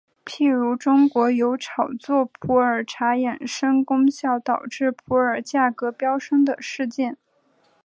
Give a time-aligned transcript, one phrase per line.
[0.25, 7.19] 譬如中国有炒作普洱茶养生功效导致普洱价格飙升的事件。